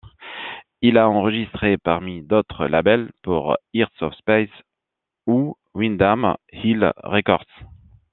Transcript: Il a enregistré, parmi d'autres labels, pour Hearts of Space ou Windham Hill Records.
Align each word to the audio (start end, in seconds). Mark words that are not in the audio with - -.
Il 0.81 0.97
a 0.97 1.07
enregistré, 1.07 1.77
parmi 1.77 2.23
d'autres 2.23 2.65
labels, 2.65 3.11
pour 3.21 3.55
Hearts 3.75 4.01
of 4.01 4.15
Space 4.15 4.49
ou 5.27 5.55
Windham 5.75 6.35
Hill 6.51 6.91
Records. 7.03 7.45